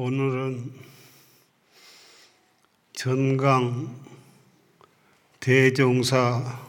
[0.00, 0.72] 오늘은
[2.92, 4.00] 전강
[5.40, 6.60] 대종사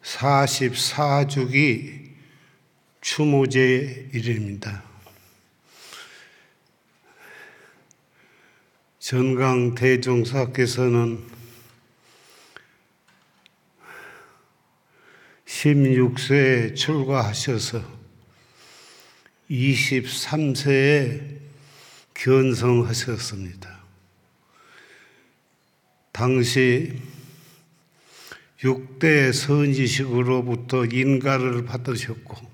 [0.00, 2.12] 44주기
[3.00, 4.84] 추모제 일입니다.
[9.00, 11.18] 전강 대종사께서는
[15.46, 17.82] 16세에 출가하셔서
[19.50, 21.39] 23세에
[22.20, 23.80] 견성하셨습니다.
[26.12, 27.00] 당시
[28.58, 32.50] 6대 선지식으로부터 인가를 받으셨고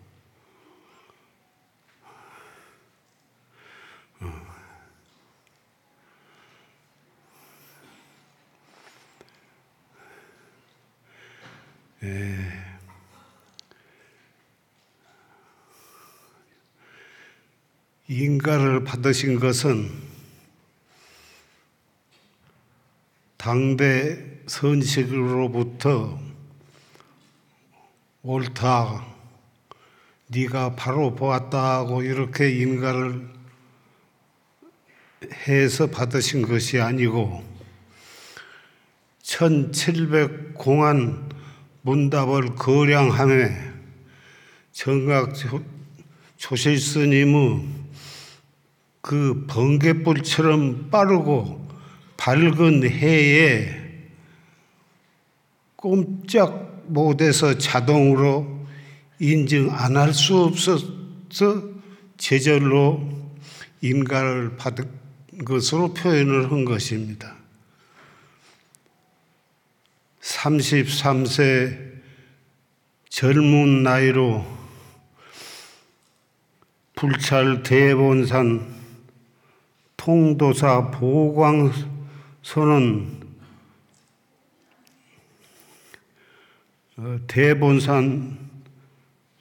[18.08, 19.90] 인가를 받으신 것은
[23.36, 26.16] 당대 선식으로부터
[28.22, 29.04] 옳다,
[30.28, 33.28] 네가 바로 보았다고 이렇게 인가를
[35.48, 37.44] 해서 받으신 것이 아니고
[39.22, 41.28] 1700 공안
[41.82, 43.72] 문답을 거량함에
[44.70, 45.32] 정각
[46.36, 47.75] 조실스님의
[49.06, 51.64] 그 번개불처럼 빠르고
[52.16, 53.70] 밝은 해에
[55.76, 58.66] 꼼짝 못해서 자동으로
[59.20, 61.62] 인증 안 할 수 없어서
[62.16, 63.00] 제절로
[63.80, 64.90] 인가를 받은
[65.44, 67.36] 것으로 표현을 한 것입니다.
[70.20, 71.92] 33세
[73.08, 74.44] 젊은 나이로
[76.96, 78.75] 불찰 대본산
[80.06, 81.82] 통도사 보광선은
[86.96, 88.38] 어, 대본산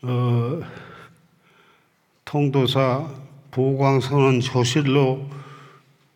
[0.02, 0.62] 어,
[2.26, 3.08] 통도사
[3.52, 5.30] 보광선은 조실로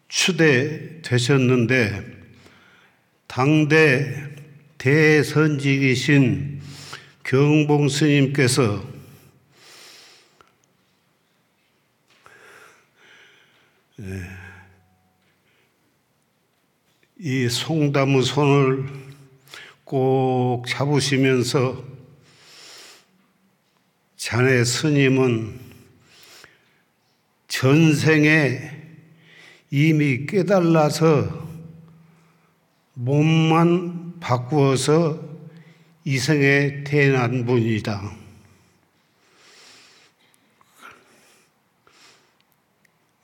[0.07, 0.97] 추대되셨는데
[3.27, 4.31] 당대
[4.79, 6.59] 대선직이신
[7.23, 8.83] 경봉 스님께서
[17.21, 18.85] 이 송담의 손을
[19.83, 21.83] 꼭 잡으시면서
[24.15, 25.59] 자네 스님은
[27.49, 28.71] 전생에
[29.69, 31.49] 이미 깨달아서
[32.93, 35.21] 몸만 바꾸어서
[36.05, 38.13] 이생에 태어난 분이다.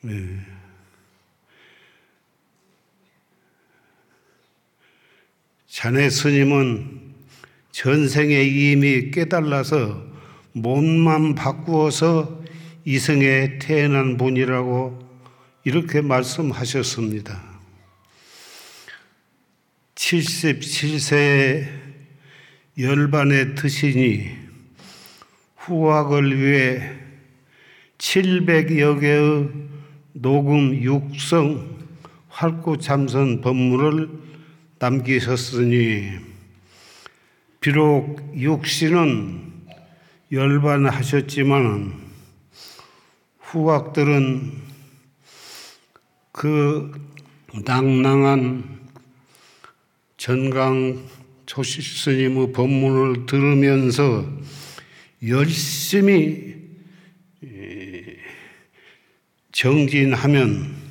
[0.01, 0.55] 네.
[5.85, 7.13] 자네 스님은
[7.69, 10.03] 전생에 이미 깨달아서
[10.53, 12.41] 몸만 바꾸어서
[12.85, 14.97] 이생에 태어난 분이라고
[15.63, 17.39] 이렇게 말씀하셨습니다.
[19.93, 21.67] 77세에
[22.79, 24.31] 열반에 드시니
[25.57, 26.93] 후학을 위해
[27.99, 29.49] 700여 개의
[30.13, 31.77] 녹음 육성
[32.29, 34.25] 활구 참선 법문을
[34.79, 36.11] 남기셨으니
[37.59, 39.53] 비록 육신은
[40.31, 41.93] 열반하셨지만
[43.39, 44.51] 후학들은
[46.31, 46.91] 그
[47.63, 48.79] 낭낭한
[50.17, 51.07] 전강
[51.45, 54.25] 조실 스님의 법문을 들으면서
[55.25, 56.55] 열심히
[59.51, 60.84] 정진하면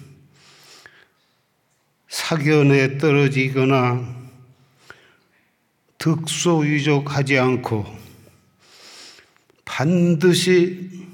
[2.26, 4.02] 사견에 떨어지거나
[5.98, 7.84] 득소유족하지 않고
[9.66, 11.06] 반드시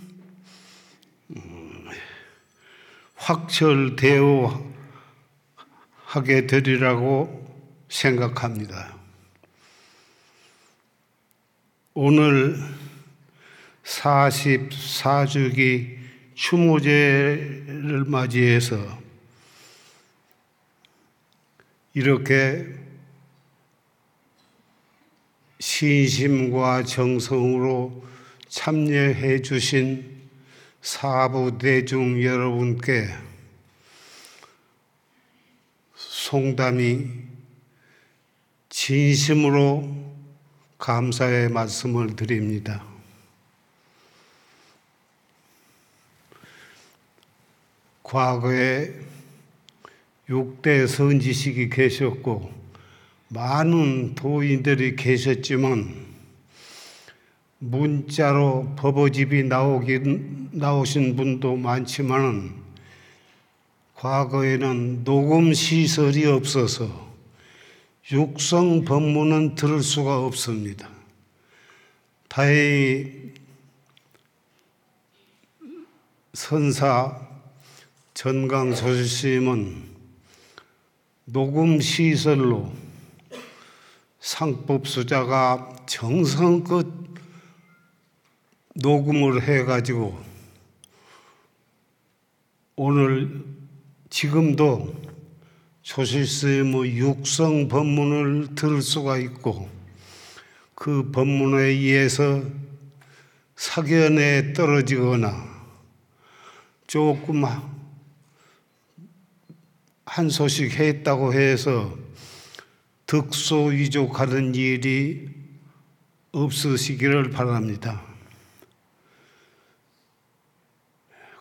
[3.16, 4.72] 확철대오
[6.04, 8.96] 하게 되리라고 생각합니다.
[11.94, 12.56] 오늘
[13.82, 15.96] 44주기
[16.36, 19.00] 추모제를 맞이해서
[21.92, 22.66] 이렇게
[25.58, 28.04] 신심과 정성으로
[28.48, 30.28] 참여해 주신
[30.80, 33.08] 사부 대중 여러분께
[35.94, 37.08] 송담이
[38.68, 40.14] 진심으로
[40.78, 42.84] 감사의 말씀을 드립니다.
[48.02, 49.09] 과거에
[50.30, 52.52] 6대 선지식이 계셨고
[53.28, 56.08] 많은 도인들이 계셨지만
[57.58, 62.52] 문자로 법어집이 나오긴 나오신 분도 많지만은
[63.96, 67.10] 과거에는 녹음 시설이 없어서
[68.12, 70.88] 육성 법문은 들을 수가 없습니다.
[72.28, 73.32] 다행히
[76.32, 77.20] 선사
[78.14, 79.89] 전강 조실스님은
[81.32, 82.72] 녹음 시설로
[84.18, 86.88] 상법 수자가 정성껏
[88.74, 90.20] 녹음을 해가지고
[92.74, 93.44] 오늘
[94.08, 94.92] 지금도
[95.82, 99.68] 조실스님의 육성 법문을 들을 수가 있고
[100.74, 102.42] 그 법문에 의해서
[103.54, 105.48] 사견에 떨어지거나
[106.88, 107.44] 조금
[110.10, 111.96] 한 소식 했다고 해서
[113.06, 115.28] 득소위족하는 일이
[116.32, 118.02] 없으시기를 바랍니다.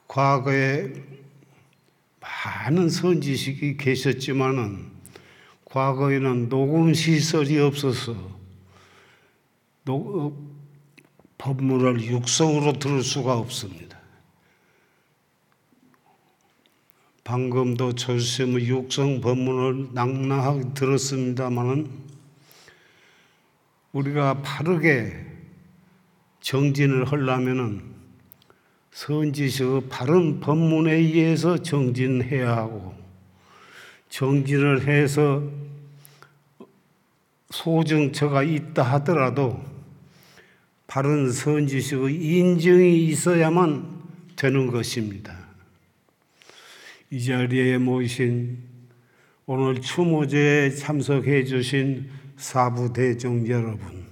[0.08, 0.94] 과거에
[2.20, 4.92] 많은 선지식이 계셨지만은
[5.66, 8.16] 과거에는 녹음 시설이 없어서
[9.84, 10.38] 녹, 어,
[11.40, 13.99] 법문을 육성으로 들을 수가 없습니다.
[17.30, 21.88] 방금도 조심의 육성 법문을 낭낭하게 들었습니다마는
[23.92, 25.28] 우리가 바르게
[26.42, 27.84] 정진을 하려면은
[28.90, 32.96] 선지식의 바른 법문에 의해서 정진해야 하고
[34.10, 35.44] 정진을 해서
[37.52, 39.64] 소정처가 있다 하더라도
[40.88, 44.00] 바른 선지식의 인정이 있어야만
[44.36, 45.49] 되는 것입니다.
[47.12, 48.60] 이 자리에 모이신
[49.48, 52.08] 오늘 추모제에 참석해 주신
[52.38, 54.06] 사부 대중 여러분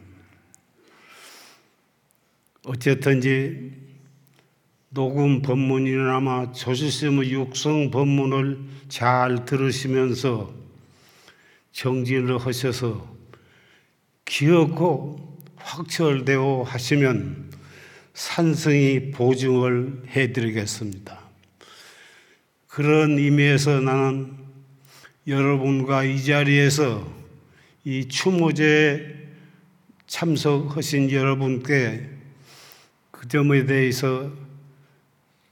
[2.66, 3.72] 어쨌든지
[4.90, 10.52] 녹음 법문이나마 조실스의 육성 법문을 잘 들으시면서
[11.74, 13.16] 정진을 하셔서
[14.26, 17.52] 기억고 확철되어 하시면
[18.16, 21.27] 산성이 보증을 해드리겠습니다.
[22.78, 24.34] 그런 의미에서 나는
[25.26, 27.12] 여러분과 이 자리에서
[27.84, 29.16] 이 추모제에
[30.06, 32.08] 참석하신 여러분께
[33.10, 34.32] 그 점에 대해서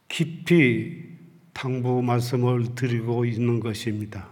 [0.07, 1.05] 깊이
[1.51, 4.29] 당부 말씀을 드리고 있는 것입니다.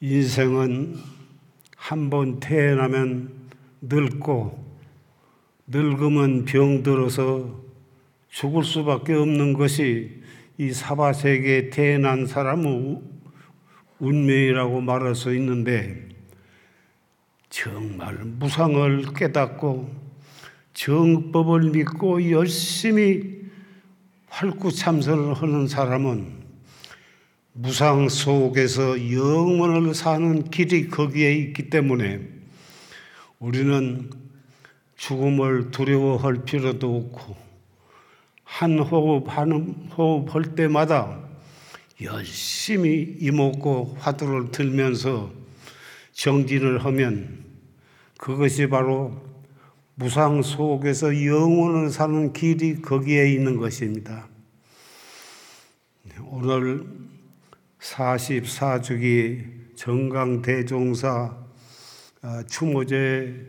[0.00, 0.96] 인생은
[1.74, 3.32] 한 번 태어나면
[3.80, 4.64] 늙고
[5.66, 7.60] 늙으면 병들어서
[8.30, 10.21] 죽을 수밖에 없는 것이
[10.58, 13.00] 이 사바 세계에 태어난 사람의
[13.98, 16.08] 운명이라고 말할 수 있는데
[17.48, 19.90] 정말 무상을 깨닫고
[20.74, 23.42] 정법을 믿고 열심히
[24.28, 26.42] 활구참선을 하는 사람은
[27.54, 32.20] 무상 속에서 영원을 사는 길이 거기에 있기 때문에
[33.38, 34.10] 우리는
[34.96, 37.51] 죽음을 두려워할 필요도 없고
[38.52, 39.50] 한 호흡 한
[39.96, 41.18] 호흡 할 때마다
[42.02, 45.32] 열심히 이목고 화두를 들면서
[46.12, 47.46] 정진을 하면
[48.18, 49.16] 그것이 바로
[49.94, 54.28] 무상 속에서 영원을 사는 길이 거기에 있는 것입니다.
[56.26, 56.84] 오늘
[57.80, 61.36] 44주기 정강대종사
[62.20, 63.46] 아, 추모제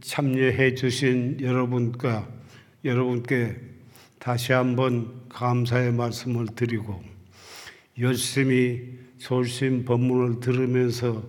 [0.00, 2.28] 참여해 주신 여러분과
[2.84, 3.75] 여러분께
[4.26, 7.00] 다시 한번 감사의 말씀을 드리고
[8.00, 11.22] 열심히 졸심 법문을 들으면서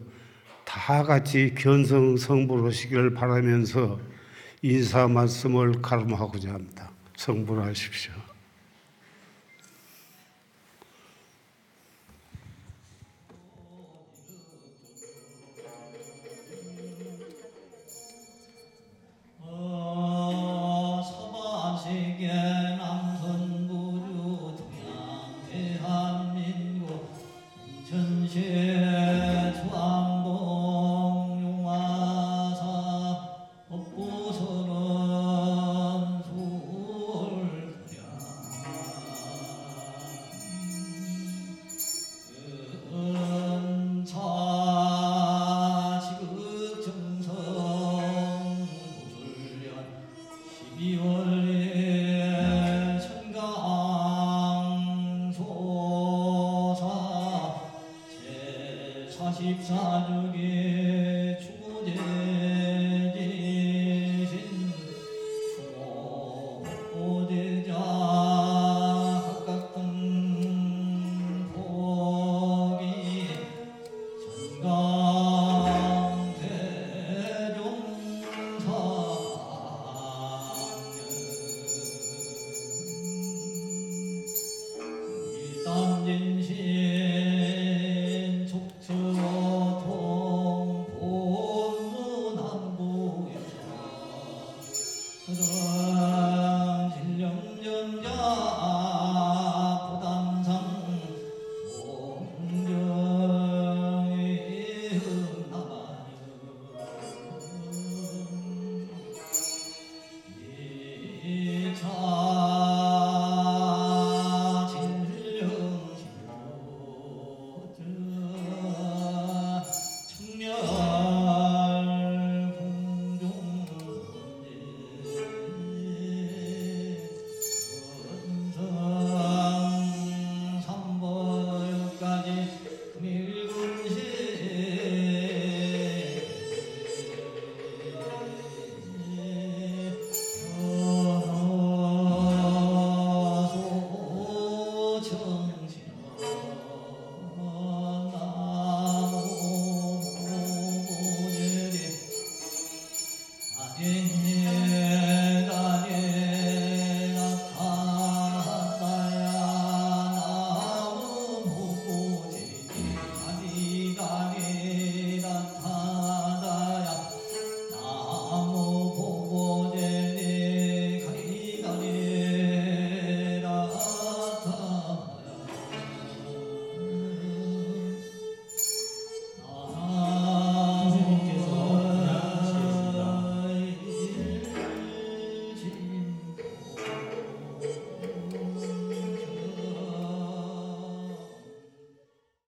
[0.66, 4.00] 다 같이 견성 성불하시기를 바라면서
[4.64, 6.90] 인사 말씀을 가름하고자 합니다.
[7.16, 8.27] 성불하십시오.